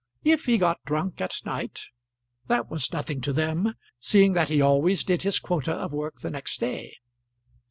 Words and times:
If 0.23 0.45
he 0.45 0.57
got 0.57 0.83
drunk 0.83 1.21
at 1.21 1.35
night 1.45 1.85
that 2.47 2.71
was 2.71 2.91
nothing 2.91 3.21
to 3.21 3.31
them, 3.31 3.75
seeing 3.99 4.33
that 4.33 4.49
he 4.49 4.59
always 4.59 5.03
did 5.03 5.21
his 5.21 5.37
quota 5.37 5.73
of 5.73 5.93
work 5.93 6.21
the 6.21 6.31
next 6.31 6.59
day. 6.59 6.95